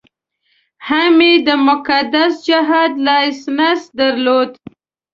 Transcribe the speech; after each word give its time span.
هم 0.87 1.15
یې 1.27 1.33
د 1.47 1.49
مقدس 1.67 2.33
جهاد 2.47 2.91
لایسنس 3.05 3.81
درلود. 3.99 4.51